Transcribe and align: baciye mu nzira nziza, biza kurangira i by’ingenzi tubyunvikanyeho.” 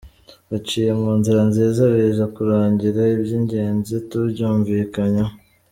baciye 0.51 0.91
mu 1.01 1.11
nzira 1.19 1.41
nziza, 1.49 1.81
biza 1.95 2.25
kurangira 2.35 3.01
i 3.13 3.15
by’ingenzi 3.21 3.95
tubyunvikanyeho.” 4.09 5.33